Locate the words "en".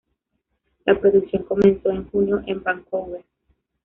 1.91-2.09, 2.47-2.63